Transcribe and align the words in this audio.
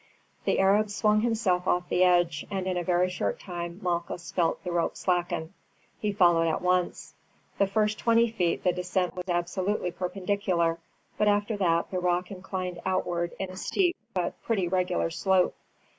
The 0.45 0.57
Arab 0.59 0.89
swung 0.89 1.21
himself 1.21 1.67
off 1.67 1.87
the 1.89 2.03
edge, 2.03 2.43
and 2.49 2.65
in 2.65 2.75
a 2.75 2.83
very 2.83 3.07
short 3.07 3.39
time 3.39 3.77
Malchus 3.83 4.31
felt 4.31 4.63
the 4.63 4.71
rope 4.71 4.97
slacken. 4.97 5.53
He 5.99 6.11
followed 6.11 6.47
at 6.49 6.63
once. 6.63 7.13
The 7.59 7.67
first 7.67 7.99
twenty 7.99 8.31
feet 8.31 8.63
the 8.63 8.73
descent 8.73 9.13
was 9.15 9.29
absolutely 9.29 9.91
perpendicular, 9.91 10.79
but 11.19 11.27
after 11.27 11.55
that 11.57 11.91
the 11.91 11.99
rock 11.99 12.31
inclined 12.31 12.81
outward 12.83 13.33
in 13.37 13.51
a 13.51 13.55
steep 13.55 13.95
but 14.15 14.41
pretty 14.41 14.67
regular 14.67 15.11
slope. 15.11 15.53